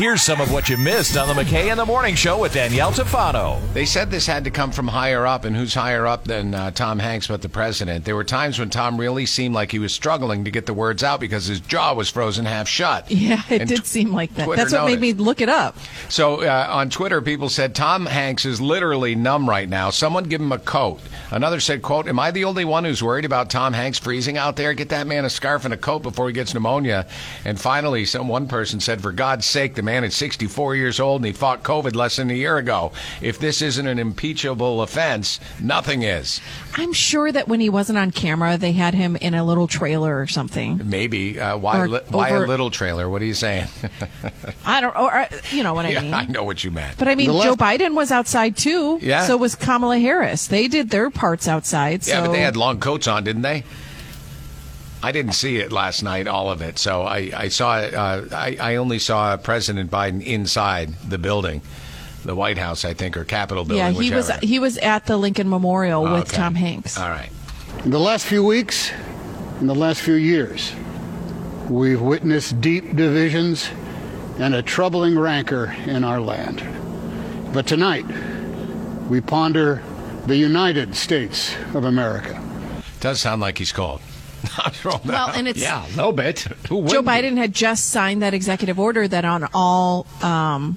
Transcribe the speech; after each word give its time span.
Here's 0.00 0.22
some 0.22 0.40
of 0.40 0.50
what 0.50 0.70
you 0.70 0.78
missed 0.78 1.18
on 1.18 1.28
the 1.28 1.34
McKay 1.34 1.70
in 1.70 1.76
the 1.76 1.84
Morning 1.84 2.14
Show 2.14 2.38
with 2.38 2.54
Danielle 2.54 2.90
Tafano. 2.90 3.60
They 3.74 3.84
said 3.84 4.10
this 4.10 4.26
had 4.26 4.44
to 4.44 4.50
come 4.50 4.72
from 4.72 4.88
higher 4.88 5.26
up, 5.26 5.44
and 5.44 5.54
who's 5.54 5.74
higher 5.74 6.06
up 6.06 6.24
than 6.24 6.54
uh, 6.54 6.70
Tom 6.70 6.98
Hanks 6.98 7.26
but 7.26 7.42
the 7.42 7.50
president? 7.50 8.06
There 8.06 8.16
were 8.16 8.24
times 8.24 8.58
when 8.58 8.70
Tom 8.70 8.96
really 8.96 9.26
seemed 9.26 9.54
like 9.54 9.70
he 9.70 9.78
was 9.78 9.92
struggling 9.92 10.44
to 10.46 10.50
get 10.50 10.64
the 10.64 10.72
words 10.72 11.04
out 11.04 11.20
because 11.20 11.44
his 11.44 11.60
jaw 11.60 11.92
was 11.92 12.08
frozen 12.08 12.46
half 12.46 12.66
shut. 12.66 13.10
Yeah, 13.20 13.42
it 13.50 13.60
And 13.60 13.68
did 13.68 13.82
tw- 13.82 13.86
seem 13.86 14.12
like 14.12 14.34
that. 14.36 14.46
Twitter 14.46 14.62
That's 14.62 14.72
what 14.72 14.86
made 14.86 15.00
me 15.00 15.12
look 15.12 15.42
it 15.42 15.50
up. 15.50 15.76
So 16.08 16.44
uh, 16.44 16.66
on 16.70 16.88
Twitter, 16.88 17.20
people 17.20 17.50
said 17.50 17.74
Tom 17.74 18.06
Hanks 18.06 18.46
is 18.46 18.58
literally 18.58 19.14
numb 19.14 19.46
right 19.46 19.68
now. 19.68 19.90
Someone 19.90 20.24
give 20.24 20.40
him 20.40 20.52
a 20.52 20.58
coat. 20.58 21.00
Another 21.30 21.60
said, 21.60 21.82
"quote 21.82 22.08
Am 22.08 22.18
I 22.18 22.30
the 22.30 22.44
only 22.44 22.64
one 22.64 22.84
who's 22.84 23.02
worried 23.02 23.26
about 23.26 23.50
Tom 23.50 23.74
Hanks 23.74 23.98
freezing 23.98 24.38
out 24.38 24.56
there? 24.56 24.72
Get 24.72 24.88
that 24.88 25.06
man 25.06 25.26
a 25.26 25.30
scarf 25.30 25.66
and 25.66 25.74
a 25.74 25.76
coat 25.76 25.98
before 26.02 26.26
he 26.28 26.32
gets 26.32 26.54
pneumonia." 26.54 27.06
And 27.44 27.60
finally, 27.60 28.06
some 28.06 28.28
one 28.28 28.48
person 28.48 28.80
said, 28.80 29.02
"For 29.02 29.12
God's 29.12 29.44
sake, 29.44 29.74
the 29.74 29.89
man 29.90 30.04
is 30.04 30.14
64 30.16 30.76
years 30.76 31.00
old 31.00 31.20
and 31.20 31.26
he 31.26 31.32
fought 31.32 31.62
COVID 31.64 31.94
less 31.96 32.16
than 32.16 32.30
a 32.30 32.34
year 32.34 32.56
ago. 32.58 32.92
If 33.20 33.38
this 33.40 33.60
isn't 33.60 33.86
an 33.86 33.98
impeachable 33.98 34.82
offense, 34.82 35.40
nothing 35.60 36.02
is." 36.02 36.40
I'm 36.76 36.92
sure 36.92 37.32
that 37.32 37.48
when 37.48 37.58
he 37.58 37.68
wasn't 37.68 37.98
on 37.98 38.12
camera, 38.12 38.56
they 38.56 38.70
had 38.72 38.94
him 38.94 39.16
in 39.16 39.34
a 39.34 39.42
little 39.44 39.66
trailer 39.66 40.20
or 40.20 40.28
something. 40.28 40.80
Maybe 40.84 41.40
uh, 41.40 41.56
why 41.56 41.80
Or 41.80 41.88
li- 41.88 42.00
why 42.08 42.28
a 42.28 42.38
little 42.46 42.70
trailer? 42.70 43.08
What 43.10 43.20
are 43.22 43.24
you 43.24 43.34
saying? 43.34 43.66
I 44.64 44.80
don't, 44.80 44.94
or 44.96 45.12
uh, 45.12 45.26
you 45.50 45.62
know 45.64 45.74
what 45.74 45.86
I 45.86 46.00
mean. 46.00 46.14
I 46.14 46.26
know 46.26 46.44
what 46.44 46.62
you 46.62 46.70
meant. 46.70 46.96
But 46.98 47.08
I 47.08 47.14
mean, 47.16 47.26
The 47.26 47.32
Joe 47.42 47.50
left- 47.56 47.60
Biden 47.60 47.94
was 47.94 48.12
outside 48.12 48.56
too. 48.56 48.98
Yeah. 49.02 49.26
So 49.26 49.36
was 49.36 49.54
Kamala 49.56 49.98
Harris. 49.98 50.46
They 50.46 50.68
did 50.68 50.90
their 50.90 51.10
parts 51.10 51.48
outside. 51.48 52.06
Yeah, 52.06 52.20
but 52.24 52.32
they 52.32 52.40
had 52.42 52.56
long 52.56 52.78
coats 52.78 53.08
on, 53.08 53.24
didn't 53.24 53.42
they? 53.42 53.64
I 55.02 55.12
didn't 55.12 55.32
see 55.32 55.56
it 55.56 55.72
last 55.72 56.02
night, 56.02 56.26
all 56.28 56.50
of 56.50 56.60
it. 56.62 56.78
So 56.78 57.02
I, 57.02 57.30
I 57.34 57.48
saw. 57.48 57.72
Uh, 57.76 58.24
I, 58.32 58.56
I 58.60 58.76
only 58.76 58.98
saw 58.98 59.36
President 59.38 59.90
Biden 59.90 60.22
inside 60.22 60.92
the 61.08 61.16
building, 61.18 61.62
the 62.24 62.34
White 62.34 62.58
House, 62.58 62.84
I 62.84 62.92
think, 62.94 63.16
or 63.16 63.24
Capitol 63.24 63.64
building. 63.64 63.78
yeah, 63.94 64.00
he 64.00 64.10
was 64.14 64.30
he 64.42 64.58
was 64.58 64.76
at 64.78 65.06
the 65.06 65.16
Lincoln 65.16 65.48
Memorial 65.48 66.02
with 66.02 66.28
Okay. 66.28 66.36
Tom 66.36 66.54
Hanks. 66.54 66.98
All 66.98 67.08
right. 67.08 67.30
In 67.84 67.90
the 67.90 67.98
last 68.00 68.26
few 68.26 68.44
weeks, 68.44 68.90
in 69.60 69.66
the 69.66 69.74
last 69.74 70.00
few 70.02 70.14
years, 70.14 70.72
we've 71.70 72.00
witnessed 72.02 72.60
deep 72.60 72.94
divisions 72.94 73.70
and 74.38 74.54
a 74.54 74.62
troubling 74.62 75.18
rancor 75.18 75.74
in 75.86 76.04
our 76.04 76.20
land. 76.20 76.62
But 77.54 77.66
tonight, 77.66 78.04
we 79.08 79.20
ponder 79.22 79.82
the 80.26 80.36
United 80.36 80.94
States 80.94 81.54
of 81.74 81.84
America. 81.84 82.42
Does 83.00 83.20
sound 83.20 83.40
like 83.40 83.56
he's 83.58 83.72
cold. 83.72 84.00
I'm 84.58 84.72
Well, 85.04 85.30
and 85.30 85.48
it's 85.48 85.60
Yeah, 85.60 85.86
a 85.86 85.88
little 85.96 86.12
bit. 86.12 86.40
Who 86.68 86.86
Joe? 86.88 87.02
Biden 87.02 87.36
had 87.36 87.52
just 87.52 87.86
signed 87.90 88.22
that 88.22 88.34
executive 88.34 88.78
order 88.78 89.06
that 89.08 89.24
on 89.24 89.48
all 89.54 90.06
um, 90.22 90.76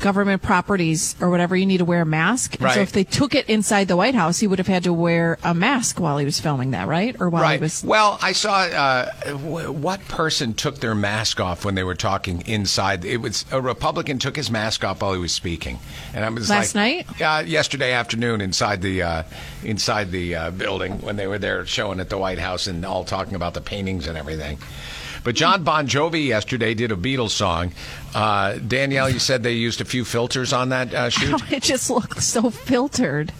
government 0.00 0.42
properties 0.42 1.14
or 1.20 1.30
whatever 1.30 1.54
you 1.56 1.66
need 1.66 1.78
to 1.78 1.84
wear 1.84 2.02
a 2.02 2.06
mask. 2.06 2.54
And 2.54 2.62
Right. 2.62 2.74
So 2.74 2.80
if 2.80 2.92
they 2.92 3.04
took 3.04 3.34
it 3.34 3.48
inside 3.48 3.88
the 3.88 3.96
White 3.96 4.14
House, 4.14 4.38
he 4.40 4.46
would 4.46 4.58
have 4.58 4.66
had 4.66 4.84
to 4.84 4.92
wear 4.92 5.38
a 5.44 5.54
mask 5.54 6.00
while 6.00 6.18
he 6.18 6.24
was 6.24 6.40
filming 6.40 6.72
that, 6.72 6.88
right? 6.88 7.14
Or 7.20 7.28
while 7.28 7.42
Right. 7.42 7.58
he 7.58 7.62
was. 7.62 7.84
Well, 7.84 8.18
I 8.22 8.32
saw 8.32 8.54
uh, 8.60 9.10
w- 9.26 9.70
what 9.72 10.06
person 10.08 10.54
took 10.54 10.80
their 10.80 10.94
mask 10.94 11.40
off 11.40 11.64
when 11.64 11.74
they 11.74 11.84
were 11.84 11.94
talking 11.94 12.42
inside. 12.46 13.04
It 13.04 13.18
was 13.18 13.44
a 13.52 13.60
Republican 13.60 14.18
took 14.18 14.36
his 14.36 14.50
mask 14.50 14.84
off 14.84 15.02
while 15.02 15.12
he 15.12 15.20
was 15.20 15.32
speaking, 15.32 15.78
and 16.14 16.24
I 16.24 16.28
was 16.30 16.48
Last 16.50 16.74
like, 16.74 17.06
night? 17.20 17.22
uh, 17.22 17.42
yesterday 17.46 17.92
afternoon, 17.92 18.40
inside 18.40 18.82
the 18.82 19.02
uh, 19.02 19.22
inside 19.62 20.10
the 20.10 20.34
uh, 20.34 20.50
building 20.50 21.00
when 21.00 21.16
they 21.16 21.26
were 21.26 21.38
there 21.38 21.66
showing 21.66 22.00
at 22.00 22.08
the 22.08 22.18
White 22.18 22.38
House 22.38 22.66
and 22.66 22.84
all 22.84 23.04
talking 23.04 23.34
about 23.34 23.54
the 23.54 23.60
paintings 23.60 24.06
and 24.06 24.16
everything. 24.16 24.58
But 25.22 25.34
Jon 25.34 25.62
Bon 25.64 25.86
Jovi 25.86 26.26
yesterday 26.26 26.74
did 26.74 26.92
a 26.92 26.96
Beatles 26.96 27.30
song. 27.30 27.72
Uh, 28.14 28.54
Danielle, 28.54 29.10
you 29.10 29.18
said 29.18 29.42
they 29.42 29.52
used 29.52 29.80
a 29.80 29.84
few 29.84 30.04
filters 30.04 30.52
on 30.52 30.70
that 30.70 30.94
uh, 30.94 31.10
shoot. 31.10 31.40
It 31.52 31.62
just 31.62 31.90
looked 31.90 32.22
so 32.22 32.50
filtered. 32.50 33.32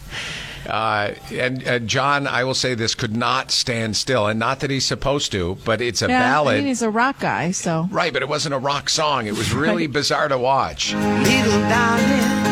Uh, 0.67 1.13
and 1.31 1.67
uh, 1.67 1.79
Jon, 1.79 2.27
I 2.27 2.43
will 2.43 2.53
say 2.53 2.75
this 2.75 2.93
could 2.93 3.15
not 3.15 3.51
stand 3.51 3.97
still, 3.97 4.27
and 4.27 4.39
not 4.39 4.59
that 4.59 4.69
he's 4.69 4.85
supposed 4.85 5.31
to, 5.31 5.57
but 5.65 5.81
it's 5.81 6.01
a 6.01 6.07
yeah, 6.07 6.19
ballad. 6.21 6.55
I 6.55 6.57
mean, 6.59 6.67
he's 6.67 6.83
a 6.83 6.89
rock 6.89 7.19
guy, 7.19 7.51
so. 7.51 7.87
right, 7.91 8.13
but 8.13 8.21
it 8.21 8.29
wasn't 8.29 8.53
a 8.53 8.59
rock 8.59 8.89
song. 8.89 9.25
It 9.25 9.33
was 9.33 9.53
really 9.53 9.87
bizarre 9.87 10.27
to 10.27 10.37
watch. 10.37 10.93
Little 10.93 11.61
darling, 11.61 12.45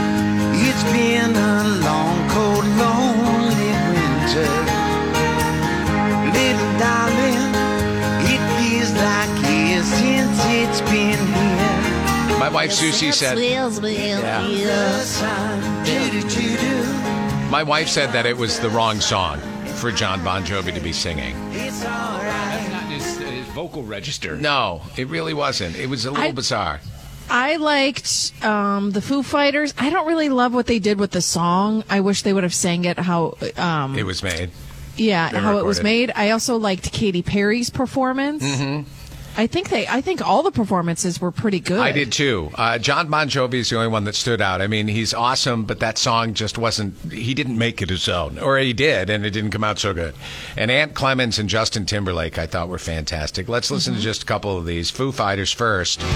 it's 0.55 0.83
been 0.91 1.35
a 1.35 1.63
long, 1.85 2.29
cold, 2.29 2.65
lonely 2.65 3.71
winter. 3.93 4.58
Wife 12.59 12.73
Susie 12.73 13.13
said. 13.13 13.37
The. 13.37 13.55
My 17.49 17.63
wife 17.63 17.87
said 17.87 18.11
that 18.11 18.25
it 18.25 18.35
was 18.35 18.59
the 18.59 18.69
wrong 18.69 18.99
song 18.99 19.39
for 19.75 19.93
Jon 19.93 20.21
Bon 20.25 20.43
Jovi 20.43 20.73
to 20.73 20.81
be 20.81 20.91
singing. 20.91 21.37
That's 21.53 21.81
not 21.83 22.21
his, 22.91 23.17
his 23.17 23.45
vocal 23.47 23.83
register. 23.83 24.35
No, 24.35 24.81
it 24.97 25.07
really 25.07 25.33
wasn't. 25.33 25.77
It 25.77 25.87
was 25.87 26.03
a 26.03 26.11
little 26.11 26.25
I- 26.25 26.31
bizarre. 26.33 26.81
I 27.29 27.55
liked 27.55 28.33
um, 28.43 28.91
the 28.91 29.01
Foo 29.01 29.23
Fighters. 29.23 29.73
I 29.77 29.89
don't 29.89 30.05
really 30.05 30.27
love 30.27 30.53
what 30.53 30.65
they 30.65 30.79
did 30.79 30.99
with 30.99 31.11
the 31.11 31.21
song. 31.21 31.85
I 31.89 32.01
wish 32.01 32.23
they 32.23 32.33
would 32.33 32.43
have 32.43 32.53
sang 32.53 32.83
it 32.83 32.99
how, 32.99 33.37
um, 33.55 33.97
It 33.97 34.03
was 34.03 34.21
made. 34.21 34.51
yeah, 34.97 35.29
they 35.29 35.37
how 35.39 35.59
it 35.59 35.65
was 35.65 35.81
made. 35.81 36.11
I 36.13 36.31
also 36.31 36.57
liked 36.57 36.91
Katy 36.91 37.21
Perry's 37.21 37.69
performance. 37.69 38.43
Mm-hmm. 38.43 38.98
I 39.39 39.47
think 39.47 39.69
they, 39.69 39.87
I 39.87 40.01
think 40.01 40.21
all 40.21 40.43
the 40.43 40.51
performances 40.51 41.21
were 41.21 41.31
pretty 41.31 41.61
good. 41.61 41.79
I 41.79 41.93
did 41.93 42.11
too. 42.11 42.51
Uh, 42.55 42.77
Jon 42.77 43.09
Bon 43.09 43.29
Jovi 43.29 43.53
is 43.53 43.69
the 43.69 43.77
only 43.77 43.87
one 43.87 44.03
that 44.03 44.15
stood 44.15 44.41
out. 44.41 44.61
I 44.61 44.67
mean, 44.67 44.89
he's 44.89 45.13
awesome, 45.13 45.63
but 45.63 45.79
that 45.79 45.97
song 45.97 46.33
just 46.33 46.57
wasn't. 46.57 46.93
He 47.09 47.33
didn't 47.33 47.57
make 47.57 47.81
it 47.81 47.89
his 47.89 48.09
own, 48.09 48.37
or 48.37 48.57
he 48.57 48.73
did, 48.73 49.09
and 49.09 49.25
it 49.25 49.29
didn't 49.29 49.51
come 49.51 49.63
out 49.63 49.79
so 49.79 49.93
good. 49.93 50.13
And 50.57 50.69
Ant 50.69 50.93
Clemons 50.93 51.39
and 51.39 51.47
Justin 51.47 51.85
Timberlake, 51.85 52.37
I 52.37 52.47
thought 52.47 52.67
were 52.67 52.77
fantastic. 52.77 53.47
Let's 53.47 53.71
listen 53.71 53.93
to 53.93 54.01
just 54.01 54.23
a 54.23 54.25
couple 54.25 54.57
of 54.57 54.65
these. 54.65 54.91
Foo 54.91 55.13
Fighters 55.13 55.53
first. 55.53 56.01
But 56.01 56.09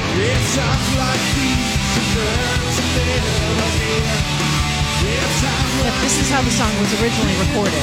this 6.02 6.20
is 6.20 6.30
how 6.30 6.42
the 6.42 6.52
song 6.52 6.78
was 6.78 6.92
originally 7.02 7.40
recorded. 7.40 7.80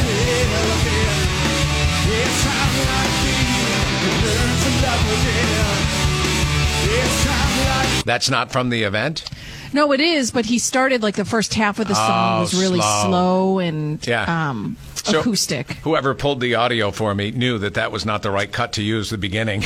That's 8.05 8.31
not 8.31 8.51
from 8.51 8.71
the 8.71 8.83
event. 8.83 9.25
No, 9.73 9.93
it 9.93 10.01
is, 10.01 10.33
but 10.33 10.47
he 10.47 10.59
started 10.59 11.01
like 11.03 11.15
the 11.15 11.25
first 11.25 11.55
half 11.55 11.79
of 11.79 11.87
the 11.87 11.95
song 11.95 12.39
Oh, 12.39 12.41
was 12.41 12.55
really 12.55 12.81
slow. 12.81 13.05
slow, 13.05 13.59
and 13.61 14.05
Yeah. 14.07 14.51
um, 14.51 14.77
So- 15.05 15.21
acoustic. 15.21 15.73
Whoever 15.83 16.15
pulled 16.15 16.41
the 16.41 16.57
audio 16.57 16.91
for 16.91 17.15
me 17.15 17.31
knew 17.31 17.59
that 17.59 17.75
that 17.75 17.93
was 17.93 18.05
not 18.05 18.23
the 18.23 18.31
right 18.33 18.51
cut 18.51 18.73
to 18.75 18.83
use 18.83 19.11
the 19.11 19.19
beginning. 19.19 19.65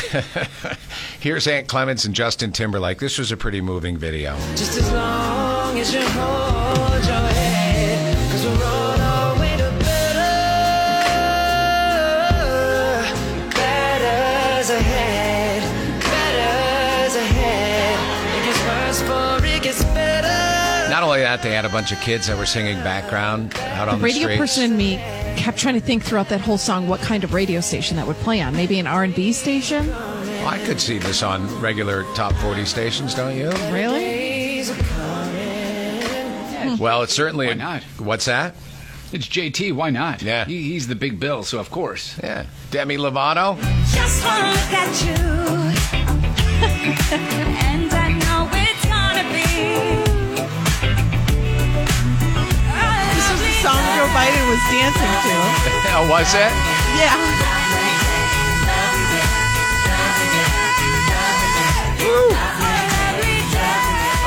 Here's 1.20 1.46
Ant 1.46 1.68
Clemons 1.68 2.04
and 2.04 2.14
Justin 2.14 2.52
Timberlake. 2.52 2.98
This 2.98 3.16
was 3.18 3.32
a 3.32 3.36
pretty 3.36 3.62
moving 3.62 3.96
video. 3.96 4.36
Not 20.94 21.02
only 21.02 21.22
that, 21.22 21.42
they 21.42 21.50
had 21.50 21.64
a 21.64 21.68
bunch 21.68 21.90
of 21.90 22.00
kids 22.00 22.28
that 22.28 22.38
were 22.38 22.46
singing 22.46 22.76
background 22.84 23.52
out 23.58 23.88
on 23.88 23.96
The 23.96 23.98
the 23.98 24.04
radio 24.04 24.22
streets. 24.22 24.38
person 24.38 24.62
in 24.70 24.76
me 24.76 24.94
kept 25.36 25.58
trying 25.58 25.74
to 25.74 25.80
think 25.80 26.04
throughout 26.04 26.28
that 26.28 26.40
whole 26.40 26.56
song 26.56 26.86
what 26.86 27.00
kind 27.00 27.24
of 27.24 27.34
radio 27.34 27.60
station 27.60 27.96
that 27.96 28.06
would 28.06 28.14
play 28.18 28.40
on. 28.40 28.54
Maybe 28.54 28.78
an 28.78 28.86
R 28.86 29.02
and 29.02 29.12
B 29.12 29.32
station. 29.32 29.88
Well, 29.88 30.46
I 30.46 30.58
could 30.64 30.80
see 30.80 30.98
this 30.98 31.24
on 31.24 31.48
regular 31.60 32.04
top 32.14 32.32
40 32.34 32.64
stations, 32.64 33.12
don't 33.12 33.36
you? 33.36 33.50
Really? 33.72 33.98
Days. 33.98 34.70
Well, 36.78 37.02
it's 37.02 37.12
certainly. 37.12 37.48
Why 37.48 37.54
not? 37.54 37.82
What's 37.98 38.26
that? 38.26 38.54
It's 39.12 39.26
JT. 39.26 39.72
Why 39.72 39.90
not? 39.90 40.22
Yeah. 40.22 40.44
He, 40.44 40.62
he's 40.62 40.86
the 40.86 40.94
big 40.94 41.18
bill, 41.18 41.42
so 41.42 41.58
of 41.58 41.72
course. 41.72 42.16
Yeah. 42.22 42.46
Demi 42.70 42.98
Lovato. 42.98 43.60
Just 43.92 44.24
wanna 44.24 44.48
look 44.48 44.72
at 44.72 45.04
you. 45.04 45.14
and 47.16 47.92
I 47.92 48.12
know 48.12 48.44
it 54.30 54.46
dancing 54.70 55.14
to. 55.26 55.34
Oh, 55.96 56.08
was 56.08 56.34
it? 56.34 56.50
Yeah. 56.98 57.44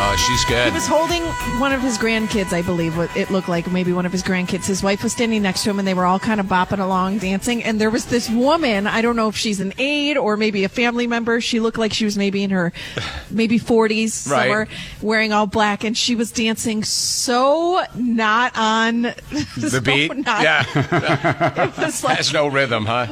Oh, 0.09 0.15
she's 0.15 0.43
He 0.47 0.71
was 0.71 0.87
holding 0.87 1.21
one 1.59 1.73
of 1.73 1.81
his 1.81 1.97
grandkids, 1.97 2.53
I 2.53 2.61
believe. 2.61 2.95
what 2.95 3.13
It 3.17 3.29
looked 3.29 3.49
like 3.49 3.69
maybe 3.69 3.91
one 3.91 4.05
of 4.05 4.13
his 4.13 4.23
grandkids. 4.23 4.65
His 4.65 4.81
wife 4.81 5.03
was 5.03 5.11
standing 5.11 5.41
next 5.41 5.63
to 5.63 5.69
him, 5.69 5.79
and 5.79 5.87
they 5.87 5.93
were 5.93 6.05
all 6.05 6.17
kind 6.17 6.39
of 6.39 6.45
bopping 6.45 6.79
along, 6.79 7.17
dancing. 7.17 7.61
And 7.61 7.79
there 7.81 7.89
was 7.89 8.05
this 8.05 8.29
woman. 8.29 8.87
I 8.87 9.01
don't 9.01 9.17
know 9.17 9.27
if 9.27 9.35
she's 9.35 9.59
an 9.59 9.73
aide 9.77 10.15
or 10.15 10.37
maybe 10.37 10.63
a 10.63 10.69
family 10.69 11.07
member. 11.07 11.41
She 11.41 11.59
looked 11.59 11.77
like 11.77 11.91
she 11.91 12.05
was 12.05 12.17
maybe 12.17 12.41
in 12.41 12.51
her 12.51 12.71
maybe 13.29 13.59
40s 13.59 14.29
Right. 14.31 14.43
somewhere, 14.43 14.67
wearing 15.01 15.33
all 15.33 15.45
black, 15.45 15.83
and 15.83 15.97
she 15.97 16.15
was 16.15 16.31
dancing 16.31 16.85
so 16.85 17.83
not 17.93 18.53
on 18.55 19.01
The 19.57 19.69
so 19.69 19.81
beat? 19.81 20.15
Not, 20.15 20.41
Yeah. 20.41 20.63
it 21.67 21.77
was 21.77 22.03
like 22.05 22.15
Has 22.17 22.31
no 22.31 22.47
rhythm, 22.47 22.85
huh? 22.85 23.07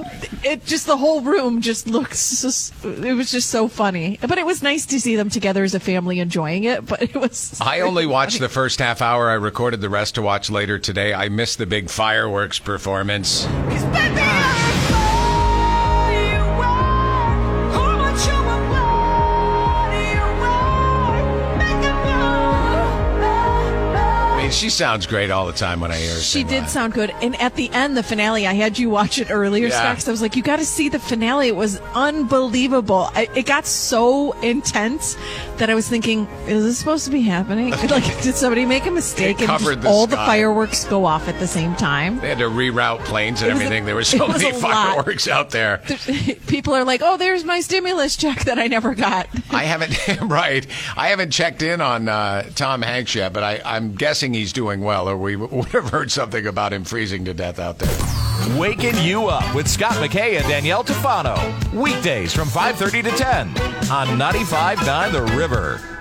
it 0.46 0.64
just 0.66 0.86
the 0.86 0.96
whole 0.96 1.22
room 1.22 1.60
just 1.60 1.88
looks 1.88 2.42
just, 2.42 2.74
it 2.86 3.14
was 3.16 3.32
just 3.32 3.50
so 3.50 3.68
funny 3.68 4.20
but 4.22 4.38
it 4.38 4.46
was 4.46 4.62
nice 4.62 4.86
to 4.86 5.00
see 5.00 5.16
them 5.16 5.28
together 5.30 5.64
as 5.64 5.74
a 5.74 5.80
family 5.80 6.20
enjoying 6.20 6.64
it 6.66 6.85
but 6.90 7.02
it 7.02 7.16
was 7.16 7.60
I 7.62 7.82
only 7.82 8.06
watched 8.06 8.40
the 8.40 8.50
first 8.50 8.80
half 8.80 9.02
hour. 9.02 9.30
I 9.30 9.34
recorded 9.34 9.82
the 9.82 9.90
rest 9.90 10.16
to 10.16 10.22
watch 10.22 10.50
later 10.50 10.78
today. 10.78 11.14
I 11.14 11.30
missed 11.30 11.58
the 11.58 11.66
big 11.66 11.90
fireworks 11.90 12.60
performance. 12.60 13.46
I 13.46 14.10
mean, 14.10 14.45
she 24.56 24.70
sounds 24.70 25.06
great 25.06 25.30
all 25.32 25.46
the 25.46 25.54
time 25.54 25.80
when 25.80 25.92
I 25.92 25.98
hear 25.98 26.14
her. 26.14 26.20
she 26.20 26.44
did 26.44 26.62
live. 26.62 26.70
sound 26.70 26.94
good 26.94 27.12
and 27.22 27.40
at 27.42 27.56
the 27.56 27.70
end 27.72 27.96
the 27.98 28.04
finale 28.04 28.48
i 28.48 28.54
had 28.54 28.78
you 28.80 28.90
watch 28.90 29.20
it 29.20 29.30
earlier 29.30 29.68
Yeah. 29.68 29.94
'cause 29.94 30.08
i 30.08 30.12
was 30.12 30.22
like 30.22 30.36
you 30.36 30.42
got 30.44 30.58
to 30.60 30.66
see 30.66 30.90
the 30.90 31.00
finale 31.00 31.48
it 31.50 31.56
was 31.56 31.80
unbelievable 31.94 33.10
I, 33.14 33.28
it 33.36 33.46
got 33.46 33.66
so 33.66 34.32
intense 34.42 35.16
that 35.58 35.70
i 35.70 35.76
was 35.76 35.88
thinking 35.88 36.28
is 36.48 36.64
this 36.64 36.78
supposed 36.78 37.06
to 37.06 37.12
be 37.12 37.22
happening 37.22 37.72
like 37.90 38.22
did 38.22 38.36
somebody 38.36 38.66
make 38.66 38.86
a 38.86 38.92
mistake 38.92 39.42
and 39.42 39.50
the 39.60 39.88
all 39.88 40.08
the 40.08 40.16
fireworks 40.18 40.86
go 40.86 41.06
off 41.06 41.28
at 41.28 41.40
the 41.40 41.48
same 41.48 41.76
time 41.76 42.20
They 42.20 42.30
had 42.30 42.40
to 42.40 42.46
reroute 42.50 43.00
planes 43.06 43.42
and 43.42 43.54
was 43.54 43.62
a- 43.62 43.66
everything. 43.66 43.86
there 43.86 43.96
were 43.96 44.04
so 44.04 44.28
many 44.28 44.50
a 44.50 44.54
lot. 44.54 44.62
fireworks 44.62 45.28
out 45.28 45.52
there. 45.52 45.82
people 46.48 46.74
are 46.74 46.84
like 46.84 47.02
oh 47.04 47.18
there's 47.18 47.44
my 47.44 47.60
stimulus 47.62 48.16
check 48.16 48.46
that 48.46 48.58
i 48.58 48.68
never 48.68 48.96
got 48.96 49.28
I 49.52 49.64
haven't 49.64 49.96
right. 50.22 50.66
I 50.98 51.10
haven't 51.10 51.32
checked 51.32 51.62
in 51.62 51.80
on 51.80 52.10
uh, 52.10 52.44
Tom 52.56 52.82
Hanks 52.82 53.16
yet, 53.16 53.32
but 53.32 53.44
I, 53.44 53.62
I'm 53.64 53.94
guessing 53.96 54.34
he's 54.34 54.45
doing 54.54 54.82
well, 54.82 55.08
or 55.08 55.18
we 55.18 55.36
would 55.36 55.70
have 55.70 55.90
heard 55.90 56.12
something 56.12 56.46
about 56.48 56.74
him 56.74 56.84
freezing 56.84 57.26
to 57.26 57.34
death 57.34 57.60
out 57.60 57.80
there. 57.80 58.58
Waking 58.60 58.98
you 58.98 59.28
up 59.28 59.56
with 59.56 59.68
Scott 59.68 59.94
McKay 59.94 60.38
and 60.38 60.48
Danielle 60.48 60.84
Tafano. 60.84 61.36
Weekdays 61.74 62.34
from 62.34 62.48
5:30 62.48 63.04
to 63.04 63.12
10 63.12 63.48
on 63.92 64.08
95.9 64.20 65.12
The 65.12 65.24
River. 65.38 65.95